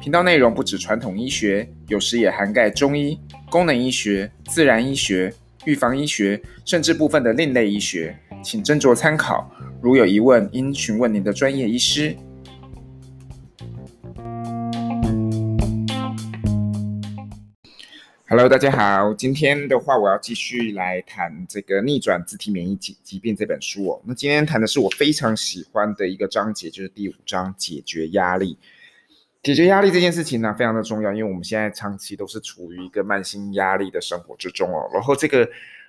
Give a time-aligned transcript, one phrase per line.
[0.00, 3.20] 频道内容不止传统医学，有时也涵盖中医、
[3.50, 5.30] 功能医学、自然医学。
[5.66, 9.54] 预防医学，甚至部分的另类医学，请斟酌参考。
[9.82, 12.16] 如有疑问，应询问您的专业医师。
[18.26, 24.02] Hello，大家好，今天的话，我要继续来谈这个《逆转自体免疫疾疾病》这本书哦。
[24.06, 28.56] 那今天谈的是我非常喜欢的一个章节，就是第五章解决压力。
[29.42, 34.86] 解决压力这件事情呢，非常的重要，因为我们现在长期都是处于一个慢性压力的生活之中哦。
[34.92, 35.48] 然后这个，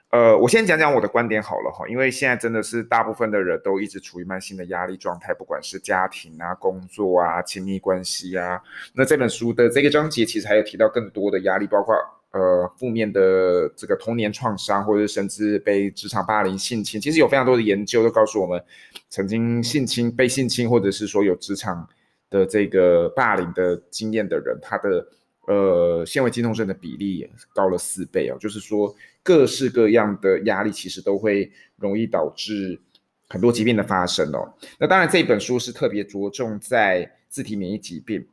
[0.10, 8.58] 呃，我先讲讲我的观点好了哈，因为现在真的是大部分的人都一直处于慢性的压力状态，不管是家庭啊、工作啊、亲密关系啊。
[8.94, 11.94] 那这本书的这个章节其实还有提到更多的压力，包括
[12.32, 17.02] 呃负面的这个童年创伤，或者甚至被职场霸凌、性侵。
[17.02, 18.64] 其实有非常多的研究都告诉我们，
[19.10, 21.86] 曾经性侵、被性侵，或者是说有职场。
[22.32, 25.06] 的这个霸凌的经验的人，他的
[25.46, 32.80] 呃纤维肌痛症的比例高了四倍哦，就是说各式各样的压力其实都会容易导致
[33.28, 34.52] 很多疾病的发生哦。
[34.80, 38.26] 那当然这本书是特别着重在自体免疫疾病，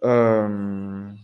[0.00, 1.18] 嗯，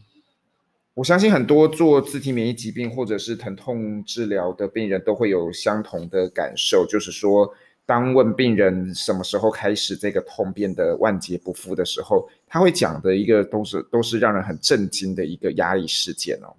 [0.95, 7.55] 我相信很多做自体免疫疾病或者是疼痛治疗的病人都会有相同的感受，就是说。
[7.91, 16.55] 当问病人什么时候开始这个痛变得万劫不复的时候，他会讲的一个都是都是让人很震惊的一个压力事件哦，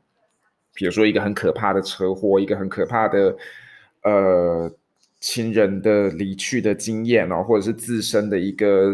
[0.73, 3.33] 比如说一个很可怕的车祸，一个很可怕的
[4.03, 4.69] 呃
[5.21, 8.93] 亲人的离去的经验哦，或者是自身的一个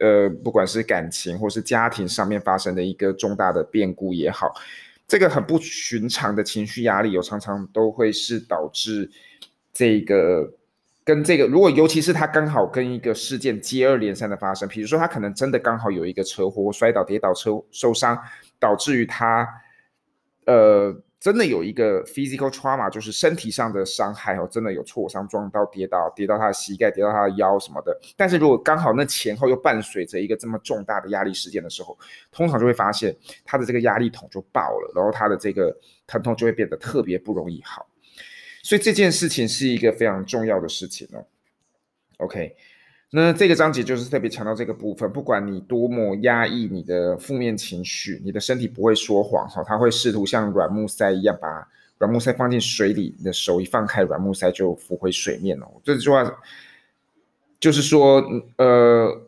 [0.00, 4.52] 呃不管是感情或是家庭上面发生的一个重大的变故也好，
[5.06, 9.08] 这个很不寻常的情绪压力有常常都会是导致
[9.72, 10.52] 这个。
[11.10, 18.16] 跟这个，如果尤其是他刚好跟一个事件接二连三的发生，比如说他可能真的刚好有一个车祸、摔倒、跌倒、车受伤，
[18.60, 19.44] 导致于他，
[20.46, 27.98] 呃，真的有一个 physical trauma，就是身体上的伤害哦，真的有挫伤、撞到、跌倒、跌到他的膝盖、跌到他的腰什么的。
[28.16, 31.98] 但是如果刚好那前后又伴随着一个这么重大的压力事件的时候，
[32.30, 33.12] 通常就会发现
[33.44, 37.84] 他的这个压力桶就爆了，然后他的这个疼痛就会变得特别不容易好。
[38.62, 41.24] 所以这件事情是一个非常重要的事情哦。
[42.18, 42.54] OK，
[43.10, 51.66] 那这个章节就是特别强调这个部分，不管你多么压抑你的负面情绪，你的身体不会说谎哈，它会试图像软木塞一样把
[51.96, 55.66] 软木塞放进水里，你的手一放开，软木塞就浮回水面哦。
[55.82, 56.38] 这句话
[57.58, 58.22] 就是说，
[58.56, 59.22] 呃，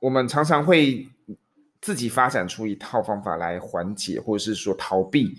[0.00, 1.08] 我们常常会
[1.80, 5.34] 自己发展出一套方法来缓解，或者是说逃避。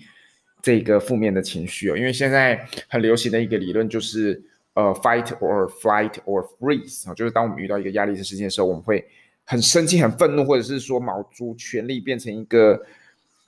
[0.65, 4.41] 这个负面的情绪哦，因为现在很流行的一个理论就是，
[4.73, 9.05] 呃，fight or flight or freeze 啊，就是当我们遇到一个压力的事件的时候，我们会
[9.43, 12.83] 很生气、很愤怒，或者是说卯足全力变成一个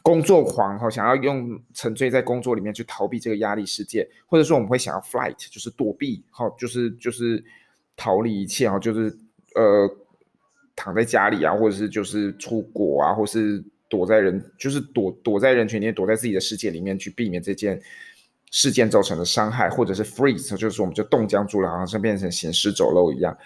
[0.04, 7.44] 工作狂哈，想要用沉醉在工作里面去逃避这个压力事件，或者说我们会想要 flight，就是躲避，哈，就是就是
[7.96, 9.18] 逃离一切哈，就是
[9.56, 9.90] 呃
[10.76, 13.64] 躺在家里啊，或者是就是出国啊，或是。
[13.90, 17.82] 躲在人，就是躲躲在人群里面，躲在自己的世界里面去避免这件
[18.52, 23.38] 事件造成的伤害，或者是 freeze，就是我们就冻僵住了，好像变成行尸走肉一样。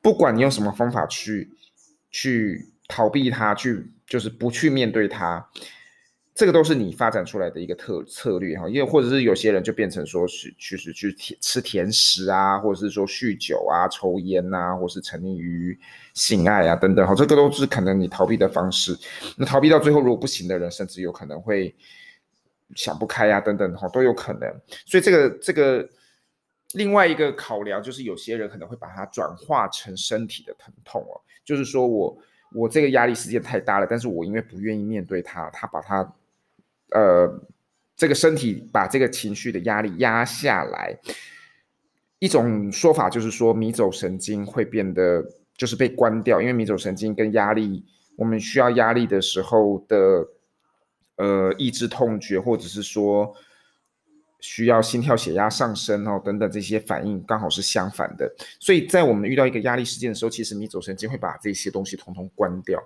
[0.00, 1.50] 不管你用什么方法去
[2.10, 5.46] 去逃避它，去就是不去面对它。
[6.34, 15.78] 这个都是你发展出来的一个特策略哈，因为或者是有些人就变成说是去是去吃甜食啊，或者是说酗酒啊、抽烟啊，或是沉溺于
[16.14, 18.96] 性爱啊等等哈，这个都是可能你逃避的方式。
[19.36, 21.74] 那逃避到最后如果不行的人，甚至有可能会
[22.74, 24.50] 想不开啊等等哈，都有可能。
[24.86, 25.86] 所以这个这个
[26.72, 32.16] 另外一个考量就是有些人可能会把它转化成身体的疼痛哦，就是说我
[32.54, 36.10] 我这个压力实在太大了，但是我因为不愿意面对它，它把它。
[36.94, 37.40] 呃，
[37.96, 40.98] 这个身体把这个情绪的压力压下来，
[42.18, 45.24] 一种说法就是说，迷走神经会变得
[45.56, 47.84] 就是被关掉，因为迷走神经跟压力，
[48.16, 50.26] 我们需要压力的时候的
[51.16, 53.34] 呃抑制痛觉，或者是说
[54.40, 62.82] 需要心跳血压上升哦等等这些反应刚好是相反的，所以在我们遇到一个压力事件的时候，其实迷走神经会把这些东西统统关掉。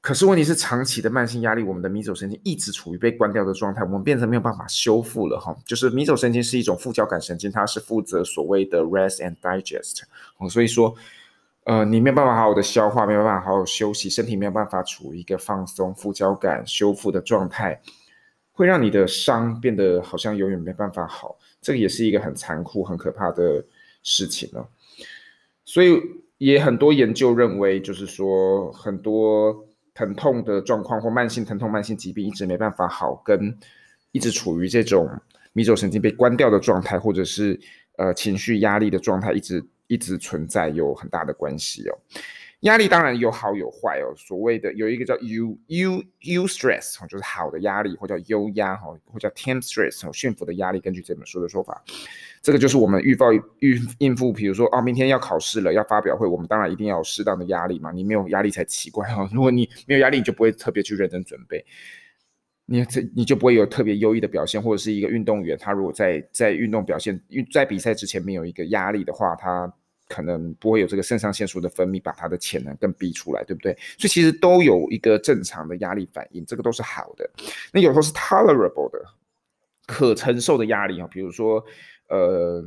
[0.00, 5.54] 可是问题是，长期的慢性压力，我们的迷走神经一直处于被关掉的状态，我们变成没有办法修复了哈。
[5.66, 10.02] 就是迷走神经是一种副交感神经，它是负责所谓的 rest and digest。
[10.48, 10.94] 所以说，
[11.64, 17.78] 呃，你没有办法好好的消化，没有办法好好休息，身体没有办法处于一个放松、副交感修复的状态，
[18.52, 21.36] 会让你的伤变得好像永远没办法好。
[21.60, 23.64] 这个也是一个很残酷、很可怕的
[24.04, 24.66] 事情了。
[25.64, 26.00] 所以
[26.38, 29.64] 也很多研究认为，就是说很多。
[29.98, 33.52] 疼痛的状况或慢性疼痛、慢性疾病一直没办法好，跟
[34.12, 35.10] 一直处于这种
[35.52, 37.58] 迷走神经被关掉的状态，或者是
[37.96, 41.98] 呃情绪压力的状态，一直一直存在，有很大的关系哦。
[42.62, 44.12] 压力当然有好有坏哦。
[44.16, 50.80] 所谓的有一个叫 U U U stress 就是好的压力，或叫优压哈，或叫 Tame stress 驯服的压力。
[50.80, 51.80] 根据这本书的说法，
[52.42, 57.92] 这个就是我们预报预应付，比如说啊，明天要考试了，要发表会，我们当然一定要有适当的压力嘛。
[57.92, 59.28] 你没有压力才奇怪哈。
[59.32, 61.64] 如果你没有压力，你就不会特别去认真准备，
[62.66, 67.20] 你这你就不会有特别优异的表现，或者是一个运动员，他如果在在运动表现
[67.52, 69.72] 在比赛之前没有一个压力的话，他。
[70.08, 73.72] 可能不会有这个肾上腺素的分泌，把它的潜能更逼出来，对不对？
[73.98, 77.28] 所以其实都有一个正常的压力反应，这个都是好的。
[77.72, 79.04] 那有时候是 tolerable 的，
[79.86, 81.62] 可承受的压力啊，比如说
[82.08, 82.64] 呃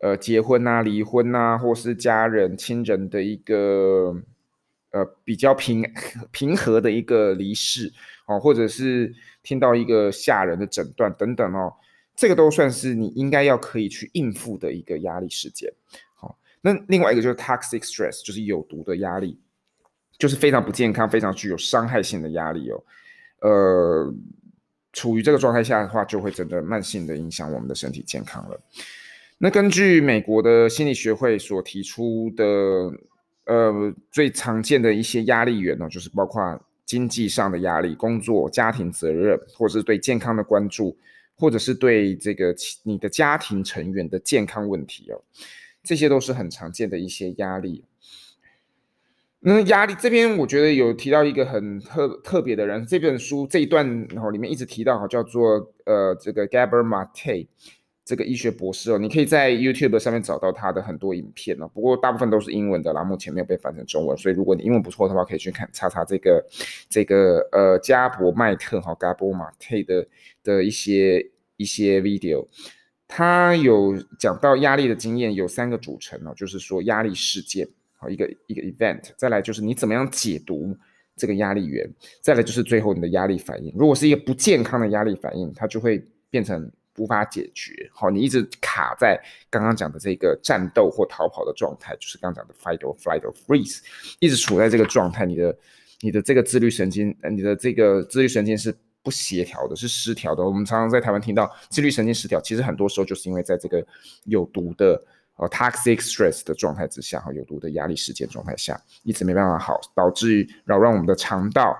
[0.00, 4.14] 呃结婚啊、离婚啊，或是家人亲人的一个
[4.90, 5.82] 呃比较平
[6.30, 7.90] 平和的一个离世
[8.26, 11.72] 哦，或者是听到一个吓人的诊断等等哦，
[12.14, 15.72] 这个都算是你应该要可以去应付的一个压力事件。
[16.60, 19.38] 那另外一个就是 toxic stress，就是有毒的压力，
[20.18, 22.84] 就是非常不健康、非常具有伤害性的压力哦。
[23.40, 24.14] 呃，
[24.92, 28.60] 处于这个状态下的话，就会真的慢性的影响我们的身体健康了。
[29.38, 32.44] 那根据美国的心理学会所提出的，
[33.44, 40.98] 呃，最常见的一些压力源呢，就是包括经济上的压力、工作、家庭责任，或者是对健康的关注，
[41.36, 42.52] 或者是对这个
[42.82, 45.22] 你的家庭成员的健康问题哦。
[45.82, 47.84] 这些都是很常见的一些压力。
[49.40, 52.84] 那压力这边，我觉得有提到一个很特特别的人。
[52.84, 57.46] 这本书这一段然后里面一直提到哈，叫做呃这个 Gabor Mate
[58.04, 61.68] 这个医学博士哦，你可以在 YouTube 上面找到他的很多影片哦。
[61.72, 64.18] 不过大部分都是英文的啦，目前没有被翻成中文。
[64.18, 66.44] 所以如果你英文不错的话，可以去看查查这个
[66.88, 70.08] 这个呃加博麦特哈 Gabor Mate 的
[70.42, 72.48] 的一些一些 video。
[73.10, 77.66] 他有讲到压力的经验有三个组成哦，就是说压力事件，
[77.96, 80.76] 好一个一个 event，再来就是你怎么样解读
[81.16, 81.90] 这个压力源，
[82.20, 83.72] 再来就是最后你的压力反应。
[83.74, 89.18] 如果是一个不健康的压力反应，它就会变成无法解决，好，你一直卡在
[89.48, 93.80] 刚刚讲的这个战斗或逃跑的状态，就是刚刚讲的 fight or flight or freeze，
[94.20, 95.58] 一直处在这个状态，你的
[96.02, 98.74] 你的这个自律神经，你的这个自律神经是。
[99.08, 100.44] 不协调的，是失调的。
[100.44, 103.82] 我们常常在台湾听到自律神经失调，其实很多时候就是因为在这个
[104.24, 105.02] 有毒的
[105.36, 111.74] 呃 toxic stress 的状态之下，哈，有毒的压力事件状态下，一直没办法好，导致扰乱我们的肠道，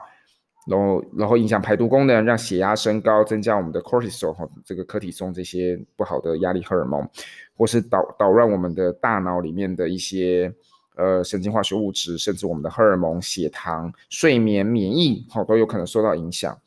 [0.66, 7.06] 然后然后影响排毒功能，让血压升高，增加我们的 cortisol 哈，这个可体松这些不好的压力荷尔蒙，
[7.54, 10.50] 或是导捣乱我们的大脑里面的一些
[10.96, 16.58] 呃神经化学物质，甚至我们的荷尔蒙、血糖、睡眠、免疫，好，都有可能受到影响。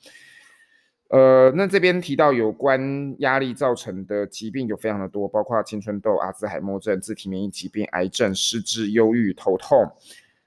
[1.11, 9.91] 呃，那这边提到有关压力造成的疾病有非常的多，包括青春痘、阿兹海默症、自体免疫疾病、癌症、失智、忧郁、头痛，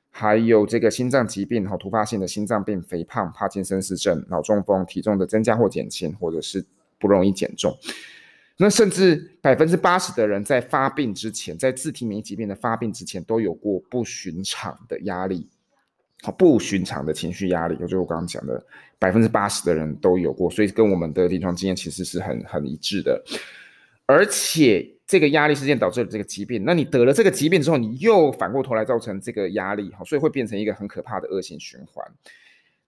[0.09, 6.65] 还有这个心脏疾病和突发性的心脏病、肥胖、帕金森氏症、脑中风、体重的增加或减轻，或者是
[6.99, 7.77] 不容易减重。
[8.57, 15.47] 那甚至百分之八十的人在发病之前，在自体免疫疾病的发病之前，都有过不寻常的压力。
[16.33, 18.65] 不寻常的情绪压力，就是我刚刚讲的，
[18.99, 23.23] 百分之八十的人都有过，所以跟我们的临床经验其实是很很一致的。
[24.07, 32.07] 而且这个压力事件导致了这个疾病，那你得了这个疾病之后，你又反过头来造成这个压力，所以会变成一个很可怕的恶性循环。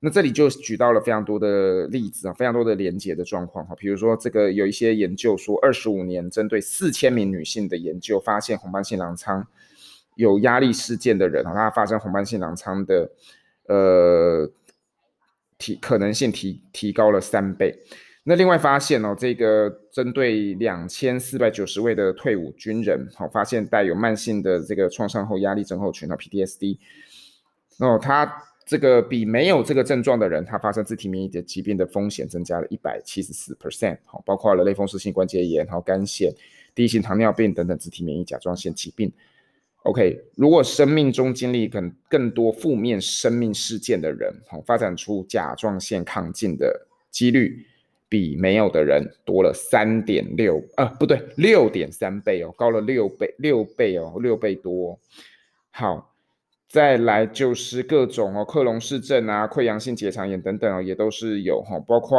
[0.00, 9.46] 那这里就举到了非常多的例子啊，非常多的连结的状况哈，比如说这个有一些研究说，二十五年针对四千名女性的研究发现，红斑性狼疮。
[10.16, 13.10] 有压力事件的人啊，他发生红斑性狼疮的，
[13.68, 14.50] 呃，
[15.56, 17.78] 提可能性提提高了三倍。
[18.24, 26.76] 那另外发现哦，这个针对两千四百九十位的退伍军人，好，发现带有慢性的这个创伤后压力症候群啊 （PTSD），
[27.78, 36.32] 哦，他这个比没有这个症状的人，他发生自体免疫的疾病的风险增加了一百七十四 percent，好，包括了类风湿性关节炎、好肝腺、
[36.74, 39.12] 第一型糖尿病等等自体免疫甲状腺疾病。
[39.86, 47.64] OK，如果生命中经历更更多负面生命事件的人，好，发展出甲状腺亢进的几率
[48.08, 54.98] 比没有的人多了三点六，呃，不对，六点三倍哦，高了六倍，六倍哦，六倍多。
[55.70, 56.12] 好，
[56.68, 62.18] 再来就是各种哦，克隆氏症啊，溃疡性结肠炎等等哦，也都是有哈，包括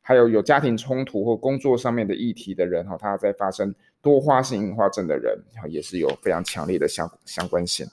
[0.00, 3.74] 还有有家庭冲突或工作上面的议题的人哈，他在发生。
[4.04, 5.36] 多发性硬化症的人，
[5.68, 7.84] 也是有非常强烈的相相关性，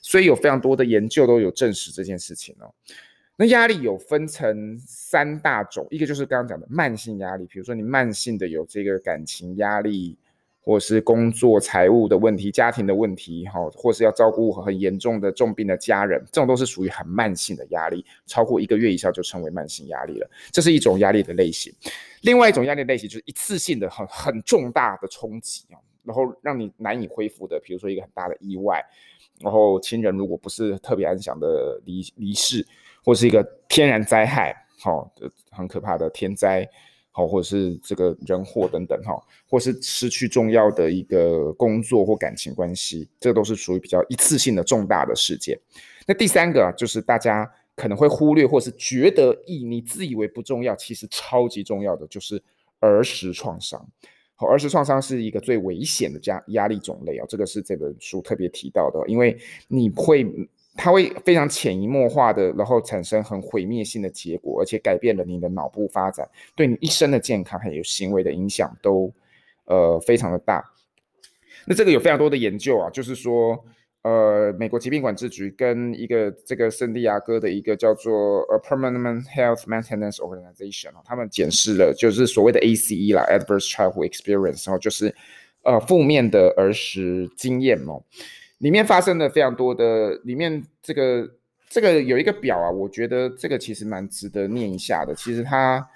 [0.00, 2.72] 所以有非常多的研究都有证实这件事情哦。
[3.36, 10.16] 那压力有分成三大种，一个就是刚刚讲的慢性压力，比如说你慢性的有这个感情压力。
[10.66, 20.28] 或是工作、财务的问题、家庭的问题，哈，或是要照顾很严重的重病的家人，这种都是属于很慢性的压力，超过一个月以上就称为慢性压力了。
[20.50, 21.72] 这是一种压力的类型。
[22.22, 28.84] 另外一种压力类型就是一次性的很很重大的冲击啊，然后让你难以恢复的，比如说一个很大的意外，
[29.38, 32.66] 然后亲人如果不是特别安详的离离世，
[33.04, 35.08] 或是一个天然灾害，好，
[35.52, 36.68] 很可怕的天灾。
[37.16, 39.18] 好，或者是这个人祸等等，哈，
[39.48, 45.58] 或是失去重要的一个工作或感情关系，这都是属于比较一次性的重大的事件。
[46.06, 52.42] 那第三个啊，就是大家可能会忽略，或是觉得以你自以为不重要，其实超级重要的，就是
[52.80, 53.82] 儿时创伤。
[54.34, 59.34] 好，儿时创伤是一个最危险的压压力种类啊，这个是这本书特别提到的，因为
[59.68, 60.26] 你会。
[60.76, 69.12] 它会非常潜移默化的，然后产生很毁灭性的结果，而且改变了你的脑部发展，对你一生的健康还有行为的影响都，
[69.64, 70.62] 呃，非常的大。
[71.66, 73.58] 那这个有非常多的研究啊，就是说，
[74.02, 85.12] 呃，美国疾病管制局跟一个这个圣地亚哥的一个叫做呃 Permanent Health Maintenance Organization 啊，他们检视了就是所谓的 ACE 啦，Adverse Childhood Experience，然后就是
[85.64, 88.00] 呃负面的儿时经验哦。
[88.58, 91.28] 里面发生的非常多的，里面这个
[91.68, 95.14] 这个有一个表啊，我觉得这个其实蛮值得念一下的。
[95.14, 95.86] 其实它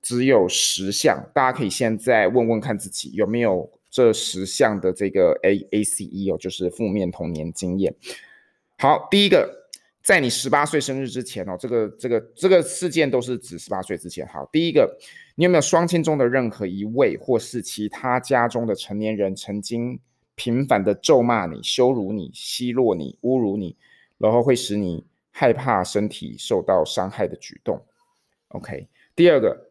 [0.00, 7.94] 只有十项，大家可以现在问问看自己有没有这十项的这个 A ACE 哦，就是负面童年经验。
[8.78, 9.68] 好，第一个，
[10.02, 14.26] 在你十八岁生日之前哦，这个这个这个事件都是指十八岁之前。
[14.26, 14.98] 好，第一个，
[15.34, 19.98] 你有没有双亲中的任何一位，或是其他家中的成年人曾经
[20.34, 23.76] 频繁的咒骂你、羞辱你、奚落你、侮辱你，
[24.18, 27.80] 然后会使你害怕身体受到伤害的举动。
[28.48, 29.70] OK，第二个，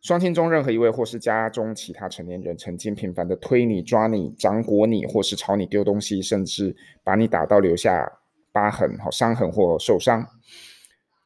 [0.00, 8.10] 双亲中任何一位或是家中其他成年人曾经频繁的推你、抓你、掌掴你，或是朝你丢东西，甚至把你打到留下
[8.52, 10.24] 疤痕、好伤痕或受伤。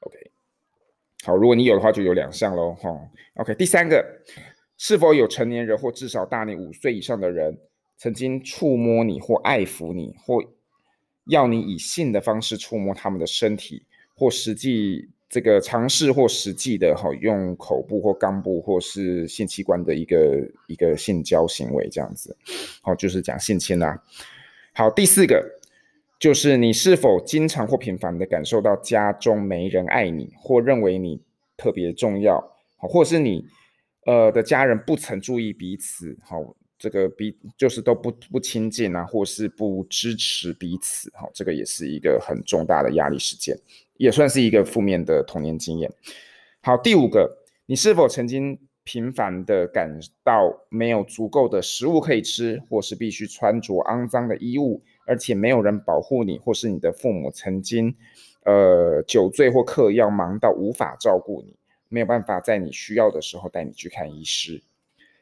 [0.00, 0.31] OK，
[1.25, 2.75] 好，如果你有的话，就有两项喽。
[2.75, 2.91] 哈
[3.37, 4.05] ，OK，第三个，
[4.76, 7.59] 是否有成年人或至少大你五岁以上的人，
[8.04, 10.44] 曾经触摸你或爱抚你，或
[11.25, 13.82] 要你以性的方式触摸他们的身体，
[14.14, 22.37] 或实际这个尝试或实际的哈用口部或肛部或是性器官的一个一个性交行为这样子，
[22.82, 23.99] 好，就是讲性侵啦。
[24.75, 25.42] 好，第四个
[26.20, 31.23] 就是你是否经常或频繁的感受到家中没人爱你，或认为你
[31.56, 32.38] 特别重要，
[32.76, 33.46] 好，或是你
[34.04, 36.54] 呃的家人不曾注意彼此，好。
[36.85, 43.59] 这个彼就是都不不亲近啊，或是不支持彼此，哈，这个也是一个很重大的压力事件，
[43.97, 45.91] 也算是一个负面的童年经验。
[46.61, 57.97] 好，第五个，你是否曾经频繁的感到没有足够的食物可以吃，或是必须穿着肮脏的衣物，而且没有人保护你，或是你的父母曾经
[58.45, 61.57] 呃酒醉或嗑药，忙到无法照顾你，
[61.88, 64.62] 没有办法在你需要的时候带你去看医师。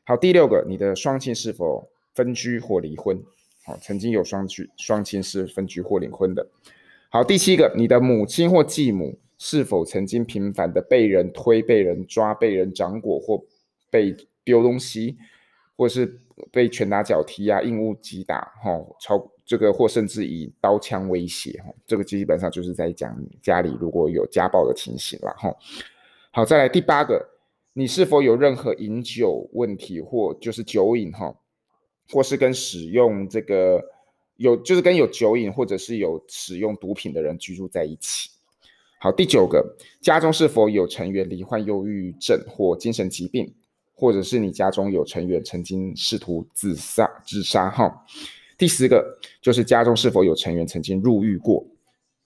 [0.04, 3.22] 好，第六个，你的双亲是否分居或离婚？
[3.64, 6.44] 好，曾经有双居双亲是分居或离婚的。
[7.08, 13.44] 好，第七个，你的母亲或继母是否曾经频繁的被人推、被人抓、被人掌掴或
[13.90, 15.16] 被丢东西，
[15.76, 16.18] 或是
[16.50, 18.40] 被拳打脚踢啊、硬物击打？
[18.60, 21.52] 哈，超这个或甚至以刀枪威胁？
[21.64, 25.32] 哈，这个基本上就是在讲家里如果有家暴的情形了。
[25.38, 25.54] 哈，
[26.32, 27.28] 好，再来第八个。
[27.74, 31.34] 你是否有任何饮酒问题，或就是酒瘾哈，
[32.10, 33.82] 或是跟使用这个
[34.36, 38.28] 有就是跟有酒瘾或者是有使用毒品的人居住在一起？
[38.98, 43.52] 好，第九个，家中是否有成员罹患忧郁症或精神疾病，
[43.94, 48.04] 或者是你家中有成员曾经试图自杀自杀哈？
[48.58, 51.66] 第十个就是家中是否有成员曾经入狱过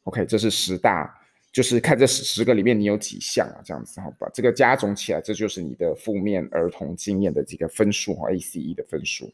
[0.03, 1.16] ？OK，这是十大。
[1.57, 9.33] 就是看这十十个里面你有几项啊，这样子好吧，这个加总起来，这就是你的负面儿童经验的这个分数哈，ACE 的分数。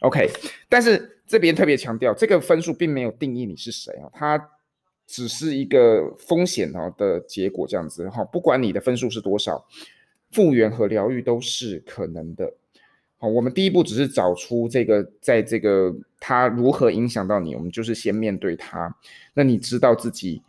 [0.00, 0.28] OK，
[0.68, 4.50] 但是这边特别强调，这个分数并没有定义你是谁啊，它
[5.06, 9.64] 只是一个风险哦的结果这样子哈，不管你的分数是多少，
[10.32, 12.52] 复原和疗愈都是可能的。
[13.18, 18.92] 好，我们第一步只是找出这个，在这个它如何影响到你，我们就是先面对它。
[19.34, 20.42] 那你知道自己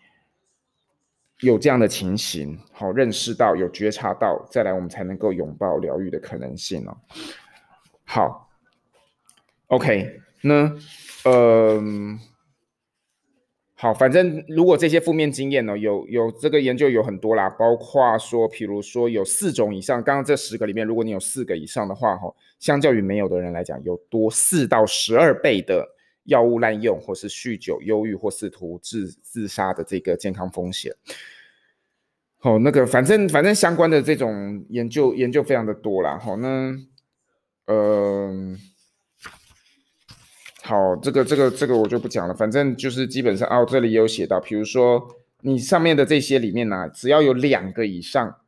[1.42, 6.98] 有这样的情形，好，认识到有觉察到，再来我们才能够拥抱疗愈的可能性哦。
[8.06, 8.50] 好
[9.68, 10.74] ，OK，那
[11.26, 12.18] 嗯。
[12.18, 12.20] 呃
[13.82, 25.84] 好，反正如果这些负面经验呢，有有这个研究有很多啦，包括说，比如说有四种以上，刚刚这十个里面，如果你有四个以上的话，哈，相较于没有的人来讲，有多四到十二倍的
[26.26, 30.96] 药物滥用，或是酗酒、忧郁或试图自自杀的这个健康风险。
[32.38, 36.76] 好，那个反正反正相关的这种研究研究非常的多啦，好，那。
[37.68, 38.58] 呃
[40.64, 45.08] 好，这个这个这个我就不讲了，反正就是基本上哦，这里有写到，比如说
[45.42, 48.41] 你上面的这些里面呢、只要有两个以上，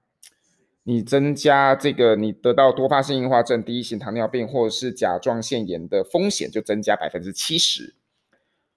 [0.84, 7.96] 你增加这个你得到多发性硬化症、第一型糖尿病或者是甲状腺炎的风险就增加百分之七十。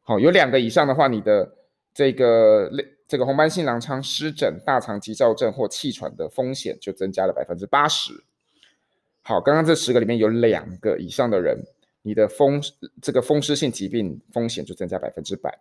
[0.03, 1.57] 好，有两个以上的话，你的
[1.93, 2.71] 这个
[3.09, 8.13] 这个红斑性狼疮、湿疹、大肠急躁症或气喘的风险就增加了百分之八十。
[9.23, 11.65] 好，刚刚这十个里面有两个以上的人。
[12.03, 12.63] 你的风
[13.03, 15.59] 这个风湿性疾病风险就增加百分之百。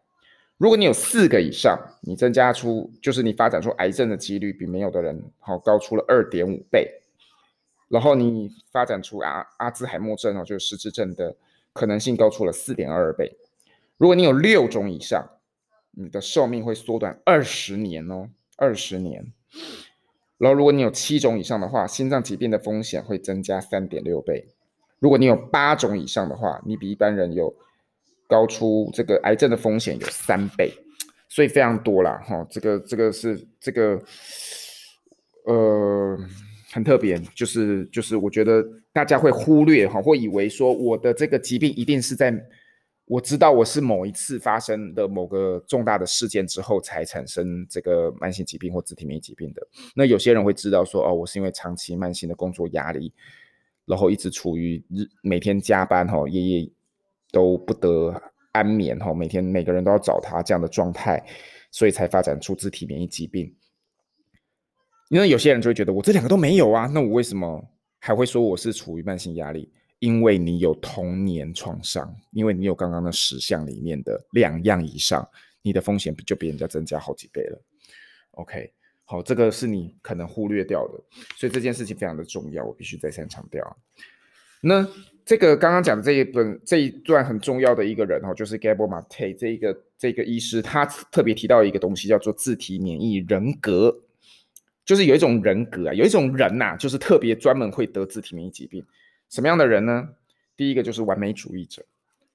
[0.57, 7.01] 如果你有四个以上，你增加出就是你发展出癌症的几率比没有的人好高出了二点五倍。
[7.88, 11.35] 然后你发展出阿阿兹海默症哦，就是失智症的
[11.71, 13.38] 可能性高出了四点二倍。
[13.97, 15.24] 如果你有六种以上，
[15.91, 19.31] 你的寿命会缩短二十年哦，二十年。
[20.38, 24.47] 然后如果你有七种以上的话，心脏疾病的风险会增加三点六倍。
[25.00, 27.53] 如果你有八种以上的话，你比一般人有
[28.27, 30.72] 高出这个癌症的风险有三倍，
[31.29, 32.22] 所以非常多啦。
[32.25, 32.46] 哈。
[32.50, 34.01] 这个这个是这个
[35.46, 36.17] 呃
[36.72, 42.33] 很特别，就是就是我觉得大家会忽略哈，会以为说我的这个疾病一定是在
[43.05, 49.68] 我知道我是某一次发生的某个重大的事件之后才产生这个慢性疾病或自体免疫疾病的。
[49.96, 53.14] 那有些人会知道说哦，我是因为长期慢性的工作压力。
[53.88, 56.68] 然后一直处于日每天加班哈，夜夜
[57.35, 58.13] 都不得
[58.53, 61.21] 安眠哈，每天每个人都要找他这样的状态，
[61.69, 63.53] 所以才发展出自体免疫疾病。
[65.09, 67.61] 因为有些人就会觉得我这两个都没有啊，那我为什么
[68.00, 69.69] 还会说我是处于慢性压力？
[70.00, 75.27] 因为你有童年创伤，因为你有刚刚的十项里面的两样以上，
[75.61, 77.61] 你的风险就比人家增加好几倍了。
[78.31, 78.71] OK。
[79.07, 80.93] 好，这个是你可能忽略掉的，
[81.35, 83.77] 所以这件事情非常的重要，我必须再三强调。
[84.61, 84.87] 那
[85.25, 94.03] 这个刚刚讲的这一本这一段很重要的一个人哦，就是 Gabor Mate 这一个这个医师，他特别提到一个东西叫做自体免疫人格，
[94.85, 98.85] 就是有一种人格啊，有一种人呐、就是特别专门会得自体免疫疾病。
[99.29, 100.07] 什么样的人呢？
[100.55, 101.83] 第一个就是完美主义者，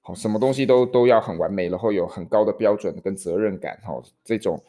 [0.01, 4.61] 好，什么东西都都要很完美，然后有很高的标准跟责任感，哈，这种。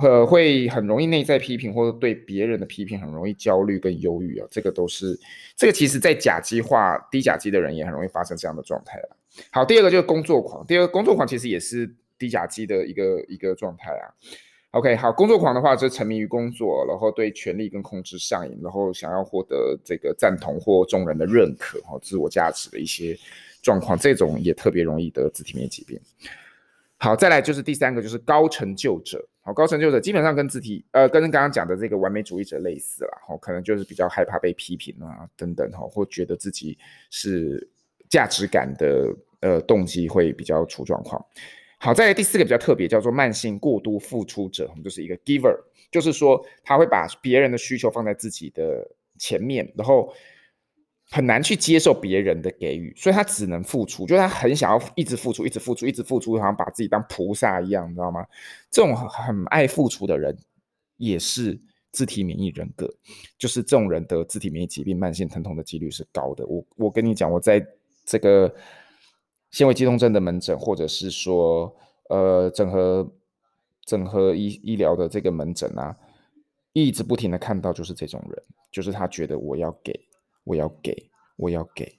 [0.00, 5.18] 呃，会很容易内在批评，或者对别人的批评很容易焦虑跟忧郁啊，这个都是
[5.56, 9.16] 这个其实在甲基化低甲基的人也很容易发生这样的状态了。
[9.50, 14.06] 好，第二个就是工作狂，第二个工作狂其实也是低甲基的一个一个状态啊。
[14.70, 23.18] OK，好，工作狂的话就沉迷于工作，然后对权力跟控制上瘾，然后想要获得这个赞同或众人的认可，哈，自我价值的一些
[23.62, 25.98] 状况，这种也特别容易得自体免疫疾病。
[26.98, 29.26] 好，再来就是第三个，就是高成就者。
[29.48, 33.18] 好，高成就者基本上跟自体，呃，跟刚刚讲的这个完美主义者类似啦。
[33.30, 36.76] 哦，可能就是比较害怕被批评啊，等等哈，或觉得自己
[37.08, 37.66] 是
[38.10, 39.08] 价值感的，
[39.40, 41.24] 呃，动机会比较出状况。
[41.78, 45.58] 好，再来第四个比较特别，叫做慢性过度付出者，我们就是一个 giver，
[45.90, 48.86] 就是说他会把别人的需求放在自己的
[49.18, 50.12] 前面，然后。
[51.10, 58.26] 很难去接受别人的给予，所以他只能付出，就是他很想要一直付出，一直付出，一直付出，好像把自己当菩萨一样，你知道吗？
[58.70, 60.36] 这种很爱付出的人
[60.98, 61.58] 也是
[61.92, 62.92] 自体免疫人格，
[63.38, 66.46] 就是这种人得自体免疫疾病、慢性疼痛的几率是高的。
[66.46, 67.66] 我我跟你讲，我在
[68.04, 68.54] 这个
[69.50, 71.74] 纤维肌痛症的门诊，或者是说
[72.10, 73.10] 呃整合
[73.86, 75.96] 整合医医疗的这个门诊啊，
[76.74, 79.98] 一直不停的看到就是这种人，就是他觉得我要给。
[80.48, 81.98] 我要给，我要给，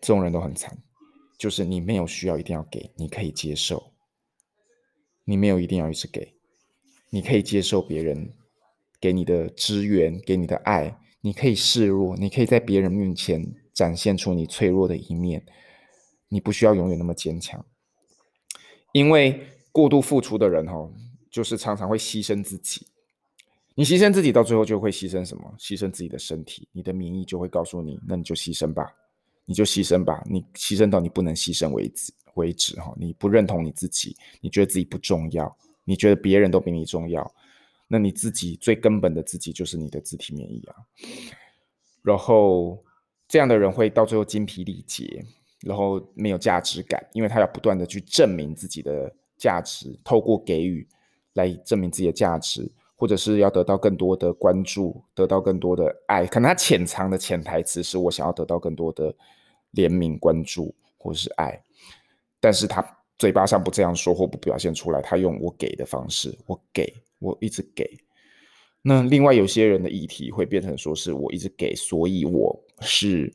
[0.00, 0.82] 这种人都很惨。
[1.38, 3.92] 就是你没有需要一定要给，你可以接受。
[5.24, 6.34] 你没有一定要一直给，
[7.10, 8.32] 你可以接受别人
[8.98, 15.44] 给你的支援，给你的爱，你可以示弱，你可以在别人面前展现出你脆弱的一面。
[16.28, 17.64] 你不需要永远那么坚强，
[18.92, 20.92] 因为过度付出的人哦，
[21.30, 22.86] 就是常常会牺牲自己。
[23.76, 25.54] 你牺牲自己到最后就会牺牲什么？
[25.58, 28.92] 牺牲自己的身体，你的免疫就会告诉你，那你就牺牲吧，
[29.44, 32.92] 你就牺牲吧，你牺牲到你不能牺牲为止为止哈。
[32.96, 37.30] 你不认同你自己，你觉得自己不重要，你觉得别人都比你重要，
[37.86, 40.74] 那你自己最根本的自己就是你的自体免疫啊。
[42.02, 42.82] 然后
[43.28, 45.24] 这样的人会到最后精疲力竭。
[45.62, 50.86] 然后没有价值感，因为他要不断的去证明自己的价值，透过给予
[51.32, 56.26] 来证明自己的价值，或者是要得到更多的关注，得到更多的爱。
[56.26, 59.14] 可能他潜藏的潜台词是我想要得到更多的
[59.74, 61.62] 怜悯、关注或是爱，
[62.40, 62.84] 但是他
[63.18, 67.88] 嘴巴上不这样说或不表现出来，他用我给的方式，我给，我一直给。
[68.82, 73.32] 那另外有些人的议题会变成说是我一直给，所以我是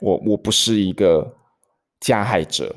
[0.00, 1.36] 我我不是一个。
[2.04, 2.74] 加害者，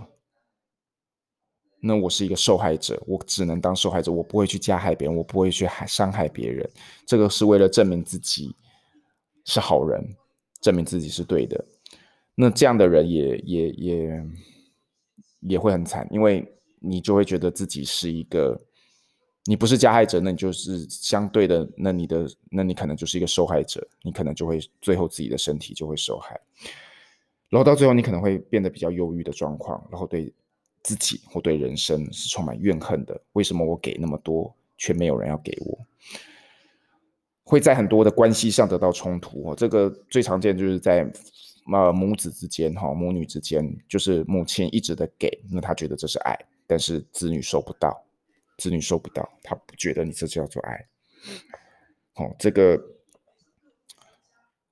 [1.79, 6.67] 那我是一个受害者，我只能当受害者，我不会去加害别人，我不会去害伤害别人。
[7.05, 8.55] 这个是为了证明自己
[9.45, 10.03] 是好人，
[10.61, 11.63] 证明自己是对的。
[12.33, 14.23] 那这样的人也也也
[15.41, 16.45] 也会很惨，因为
[16.79, 18.59] 你就会觉得自己是一个，
[19.45, 26.39] 你不是加害者，那你就是相对的，那你的那你可能就是一个受害者，你可能就会最后自己的身体就会受害。
[27.49, 30.33] 然后到最后，你可能会变得比较忧郁的状况，然后对
[30.85, 33.19] 自己或对人生是充满怨恨的。
[33.33, 35.79] 为什么我给那么多，却没有人要给我？
[37.43, 39.55] 会在很多的关系上得到冲突。
[39.55, 41.11] 这个最常见就是在
[41.73, 48.05] 呃母子之间，哈母女之间，就是母亲一直的给，那她觉得这是爱，但是子女收不到，
[48.59, 50.85] 子女收不到，她不觉得你这叫做爱。
[52.17, 52.79] 哦，这个。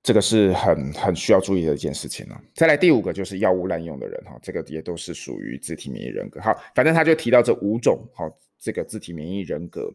[0.03, 2.43] 这个是很很需要注意的一件事情了。
[2.53, 6.41] 再来第五个就是药物滥用的人哈，这个也都是属于自体免疫人格。
[6.41, 9.89] 好，反正他就提到这五种好，这个自体免疫人格。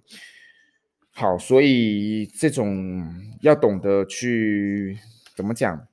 [1.11, 3.05] 好，所以这种
[3.42, 4.99] 要懂得去
[5.37, 5.87] 怎么讲，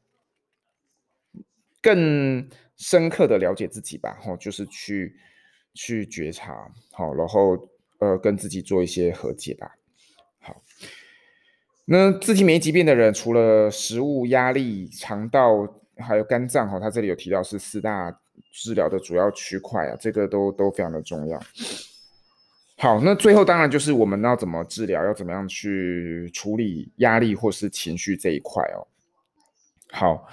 [1.82, 4.18] 更深刻的了解自己吧。
[4.22, 5.14] 哈，就是去
[5.74, 7.68] 去觉察好，然后
[8.00, 9.76] 呃跟自己做一些和解吧。
[10.40, 10.64] 好。
[11.88, 18.12] 那自体免疫疾病的人，除了食物、压力、肠道，还有肝脏，哈，他这里有提到是四大
[18.52, 21.40] 治疗的主要区块啊，这个都都非常的重要。
[22.78, 28.88] 好，那最后当然就是我们要怎么治疗，要怎么样去处理压力或是情绪这一块哦。
[29.92, 30.28] 好，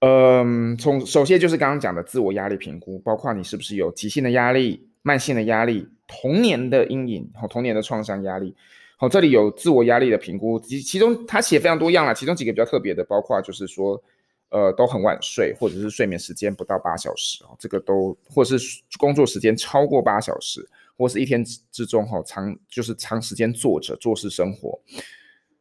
[0.00, 8.56] 嗯，从首先就是刚刚讲的自我压力评估，包括你是不是有急性的压力、慢性的压力、童年的阴影和童年的创伤压力。
[9.00, 14.02] 好，这里有自我压力的评估，其其中他写非常多样啦，其中几个比较特别的，包括就是说，
[14.48, 18.56] 呃，都很晚睡，或者是睡眠时间不到八小时，哦，这个都，或是
[18.98, 24.76] 工作时间超过八小时，或是一天之中哈长就是长时间坐着做事生活，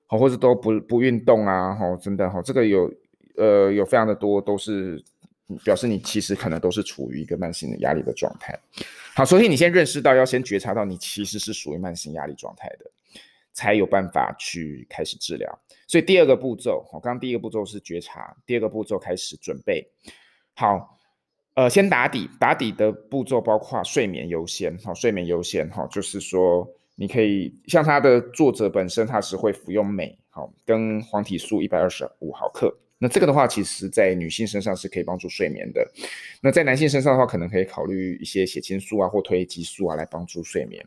[0.08, 2.91] 好，或者都不不运动啊，哈，真的哈，这个有
[3.36, 5.00] 呃有非常的多，都是
[5.63, 8.60] 表示你其实可能都是处于一个慢性的压力的状态。
[9.13, 12.89] 好，所以你先认识到，要先觉察到你其实是属于慢性压力状态的。
[13.57, 19.83] 才有办法去开始治疗，所以第二个步骤，我刚刚第一个步骤是觉察，第二个步骤开始准备。
[20.53, 20.99] 好，
[21.55, 35.83] 呃，先打底，打底的步骤包括睡眠优先，好，睡眠优先，哈，就是说你可以像他的作者本身，他是会服用镁，好，跟黄体素一百二十五毫克，那这个的话，其实在女性身上是可以帮助睡眠的，
[36.41, 40.85] 那在男性身上的话，可能可以考虑一些血清素啊或褪黑激素啊来帮助睡眠。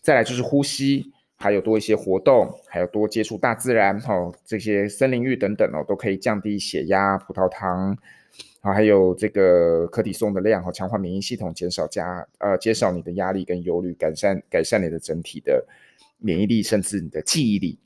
[0.00, 1.12] 再来就是呼吸。
[1.38, 7.96] 还有多一些活动，还有多接触大自然，哈，这些森林浴等等哦，都可以降低血压、葡萄糖，
[8.62, 15.62] 啊，还有这个可体松的量，哈，强化免疫系统，减少加呃减少你的压力跟忧虑，改善改善你的整体的
[16.18, 17.78] 免疫力，甚至你的记忆力。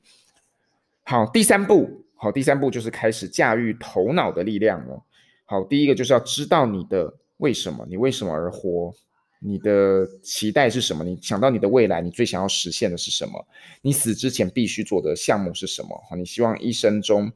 [1.03, 5.03] 好，第三步，好，第三步就是开始驾驭头脑的力量了。
[5.45, 8.95] 好，第一个就是要知道你的为什么，你为什么而活。
[9.43, 11.03] 你的期待是什么？
[11.03, 13.43] 你想到你的未来，你最想要实现的是什么？
[13.81, 15.99] 你死之前必须做的项目是什么？
[16.15, 17.33] 你希望一生中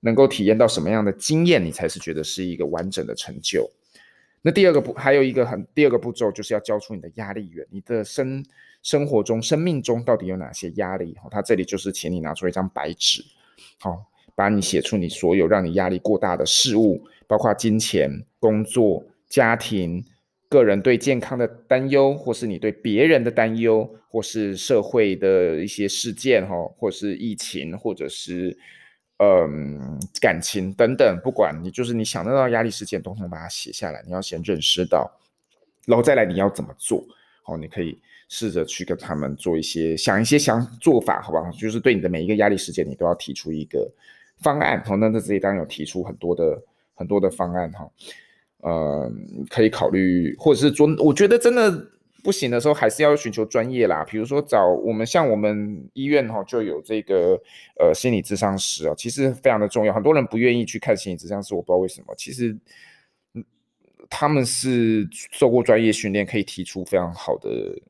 [0.00, 3.70] 能够体验到什么样的经验，你才是觉得是一个完整的成就？
[4.42, 7.64] 那第二个步，还有一个很第二个步骤，就是要交出你的压力源。
[7.70, 8.44] 你的生
[8.82, 11.14] 生活中、生命中到底有哪些压力？
[11.22, 13.24] 哈，他这里就是请你拿出一张白纸，
[13.78, 20.04] 好，把你写出你所有让你压力过大的事物，包括金钱、工作、家庭。
[20.48, 28.56] 个人对健康的担忧，或是你对别人的担忧，或是社会的一些事件哈，或是疫情，或者是
[29.18, 34.02] 嗯感情等等，不管你就是你想得到压力事件，统统把它写下来。
[34.06, 35.10] 你要先认识到，
[35.86, 37.04] 然后再来你要怎么做？
[37.42, 37.98] 好，你可以
[38.30, 41.50] 试着去跟他们做一些想一些想做法，好不好？
[41.52, 43.90] 就是对你的每一个压力事件，你都要提出一个
[44.38, 44.82] 方案。
[44.84, 46.62] 好，那在这里当然有提出很多的
[46.94, 47.90] 很多的方案哈。
[48.60, 49.08] 呃，
[49.48, 51.90] 可以考虑，或者是说，我觉得真的
[52.24, 54.04] 不行的时候，还是要寻求专业啦。
[54.04, 57.40] 比如说找我们，像我们医院哈，就有这个
[57.78, 59.94] 呃心理咨商师啊，其实非常的重要。
[59.94, 62.12] 很多人不愿意去看心理咨商师，我不知道为什么。
[62.16, 62.56] 其实，
[64.10, 67.80] 他们是受过专业训练，可以提出非常好的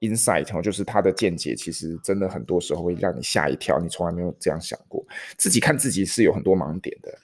[0.00, 5.02] insight 哈，就是他的见解，其实真的很多时候会让你吓一跳，你从来没有这样想过。
[5.38, 7.18] 自己看自己是有很多盲点的。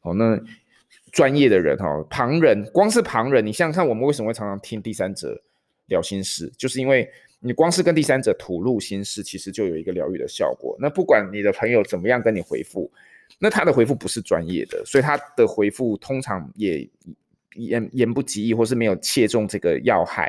[0.00, 0.38] 好，那。
[1.14, 5.40] 专业的人哈，旁人光是旁人，你想想看，我们为什么会常常听第三者
[5.86, 6.52] 聊心事？
[6.58, 10.76] 就是因为你光是跟第三者吐露心事，其实就有一个疗愈的效果。
[10.80, 12.90] 那不管你的朋友怎么样跟你回复，
[13.38, 16.84] 那他的回复不是专业的，所以他的回复通常也
[17.54, 20.28] 言言不及义，或是没有切中这个要害。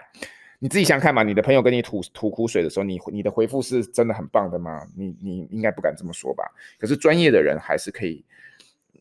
[0.60, 4.86] 你自己想想看嘛，你的朋友跟你吐吐苦水的时候，你你的回复是真的很棒的吗？
[4.96, 6.44] 你你应该不敢这么说吧？
[6.78, 8.24] 可是专业的人还是可以，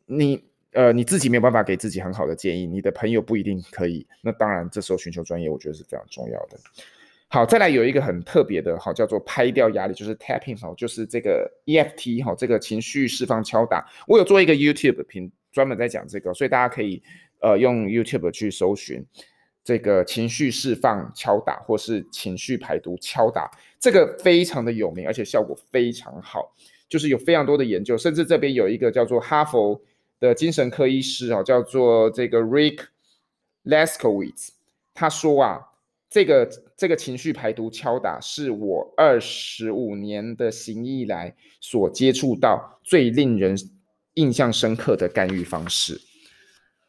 [0.06, 0.42] 你。
[0.74, 4.04] 呃，你自己没有办法给自己很好的建议，你的朋友不一定可以。
[4.20, 6.58] 那当然，这时候寻求专业，我觉得是非常重要的。
[7.28, 13.84] 好，再来有一个很特别的，好叫做拍掉压力，就是 tapping，好，就是这个 EFT，好，这个情绪释放敲打。
[14.08, 17.00] 我有做一个 YouTube 频，专门在讲这个，所以大家可以
[17.40, 19.04] 呃用 YouTube 去搜寻
[19.62, 26.52] 这个情绪释放敲打，或是情绪排毒敲打，这个非常的有名，而且效果非常好，
[26.88, 29.80] 就是有非常多的研究，甚至这边有一个叫做哈佛。
[30.20, 32.80] 的精神科医师啊，叫做这个 Rick
[33.64, 34.48] Laskowitz，
[34.94, 35.60] 他说啊，
[36.08, 43.56] 这个这个情绪排毒敲打是我二十五年的行医以来所接触到最令人
[44.14, 46.00] 印象深刻的干预方式。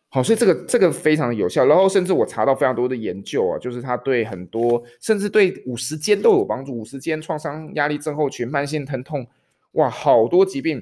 [0.09, 1.65] 好，所以这个这个非常有效。
[1.65, 9.27] 然后甚至我查到非常多的研究啊，就是他对很多甚至对五十肩都有帮助，五十肩创伤压力症候群、慢性疼痛，
[9.71, 10.81] 哇，好多疾病。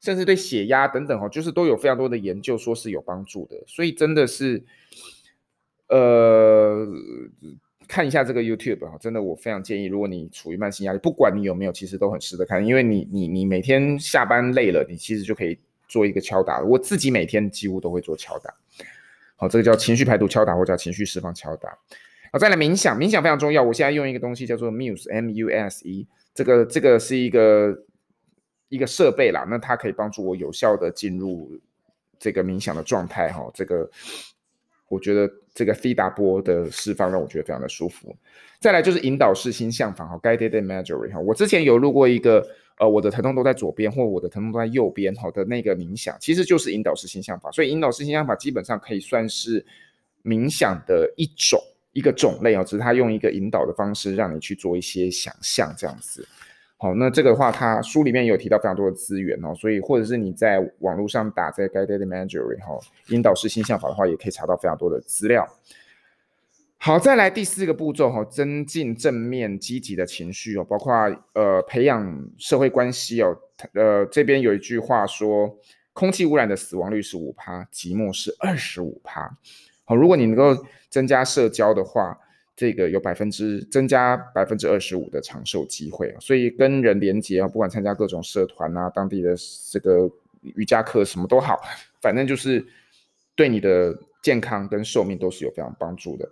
[0.00, 4.62] 甚至对血压等等哈，就是都有非常多的研究说是有帮助的，所以真的是，
[5.88, 6.88] 呃，
[7.86, 18.54] 看一下这个 YouTube 哈，真的我非常建议，如果你处于慢性压力，不管你有没有，其实都很值得看，因为你你你每天下班累了，你其实就可以做一个敲打，我自己每天几乎都会做敲打，
[19.36, 21.76] 好，这个叫情绪排毒敲打或叫情绪释放敲打，
[22.32, 27.84] 好，再来冥想，冥想非常重要，我现在用一个东西叫做 Muse M U S E，这个这个是一个。
[28.70, 31.60] 一个设备啦，那它可以帮助我有效的进入
[32.18, 33.50] 这个冥想的状态哈。
[33.52, 33.90] 这个
[34.88, 38.16] 我觉得这个 theta 波的释放让我觉得非常的舒服。
[38.58, 41.18] 再来就是引导式心象法哈，guided imagery 哈。
[41.18, 42.46] 我之前有录过一个
[42.78, 47.50] 呃，我的疼痛都在左边或我的疼痛都在右边哈的那个冥想，其实就是引导式心象法。
[47.50, 49.64] 所以引导式心象法基本上可以算是
[50.22, 51.60] 冥想的一种
[51.92, 56.26] 一个种类哦，只是它用一个引导的方式让你去做一些想象这样子。
[56.82, 65.46] 好，那这个的话，它书里面有提到非常多的资源哦，所以或者是你在网络上打在 Guided Imagery 哈，引导式心象法的话，也可以查到非常多的资料。
[66.78, 70.94] 好，再来第四个步骤哈，增进正面积极的情绪哦，包括
[71.34, 73.38] 呃培养社会关系哦，
[73.74, 75.54] 呃这边有一句话说，
[75.92, 79.30] 空气污染的死亡率是五趴，寂寞是二十五趴。
[79.84, 80.56] 好，如果你能够
[80.88, 82.18] 增加社交的话。
[82.60, 89.34] 这个有百分之增加百分之二十五的长寿机会，所以跟人连接啊，不管参加各种社团啊，当地的
[89.72, 90.06] 这个
[90.42, 91.58] 瑜伽课什么都好，
[92.02, 92.62] 反正就是
[93.34, 96.28] 对你的健康跟寿命都是有非常帮助的。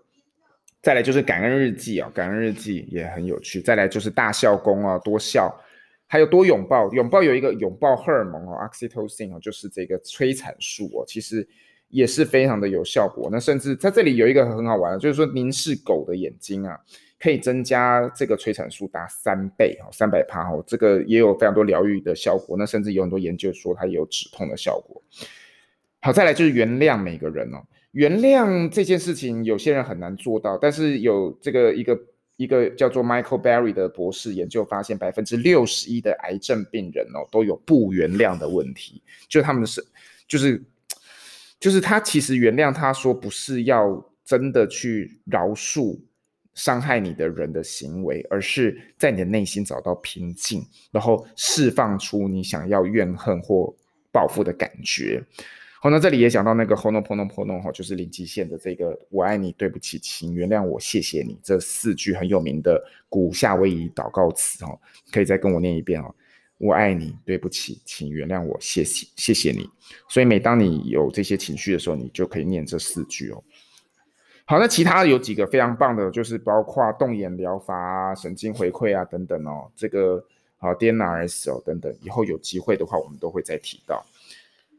[0.82, 3.62] 再来就是感恩日记啊，感恩日记也很有趣。
[3.62, 5.50] 再来就是大笑功啊，多笑，
[6.06, 11.48] 还有多拥抱，拥抱有一个拥抱荷尔蒙哦，oxytocin 哦，就是这个催产素哦，其实。
[11.88, 13.29] 也是非常的有效果。
[13.33, 16.79] 那甚至在这里有一个很好玩的，就是说凝视狗的眼睛啊，
[17.18, 22.57] 可以增加这个催产素达三倍哦，三百帕哦，这个也有非常多疗愈的效果。
[22.59, 25.03] 那甚至有很多研究说它也有止痛的效果。
[26.01, 27.59] 好，再来就是原谅每个人哦。
[27.92, 31.98] 原谅这件事情，有些人很难做到，但是有这个一个
[32.37, 39.83] 一个叫做 Michael Berry 的博士研究发现，百分之六十一的癌症病人哦都有不原谅的问题，就他们是
[40.29, 40.62] 就是。
[41.61, 45.99] 就是他其实原谅，他说不是要真的去饶恕
[46.55, 53.75] 伤害你的人的行为，而是在你的内心找到平静，然后释放出你想要怨恨或
[54.12, 55.23] 报复的感觉。
[55.81, 64.77] 好，那这里也讲到那个 Ho'oponopono 哈，就是零极限的这个“我爱你，对不起，请原谅我，谢谢你”这四句很有名的古夏威夷祷告词哈，
[65.12, 66.12] 可以再跟我念一遍哦。
[66.59, 69.71] 我爱你，对不起，请原谅我，谢谢，谢谢你。
[70.09, 73.40] 所以每当你有这些情绪的时候，你就可以念这四句哦。
[74.44, 79.71] 好，那其他有几个非常棒的，就是包括动眼疗法啊、神经回馈啊等等哦。
[79.77, 80.25] 这个
[80.57, 84.05] 好 DNRS 哦等等，以后有机会的话，我们都会再提到。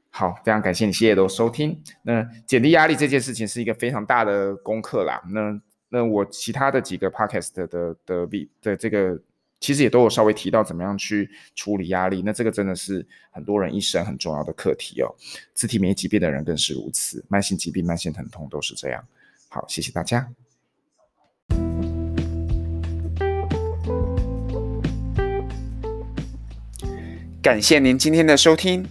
[0.09, 1.81] 好，非常感谢你，谢谢都收听。
[2.01, 5.21] 那减低压力这件事情是一个非常大的功课啦。
[5.31, 8.27] 那那我其他的几个 podcast 的的的，
[8.61, 9.17] 的这个。
[9.59, 15.13] 其实也都有稍微提到怎么样去处理压力，那这个真的是很多人一生很重要的课题哦。
[15.53, 19.03] 自体免疫疾病的人更是如此，慢性疾病、慢性疼痛都是这样。
[19.49, 20.29] 好，谢谢大家。
[27.41, 28.85] 感谢您今天的收听，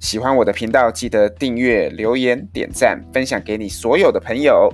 [0.00, 4.72] 喜欢我的频道记得订阅、留言、点赞、分享给你所有的朋友。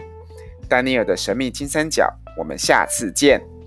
[0.68, 3.57] 丹尼尔的神秘金三角，我们下次见。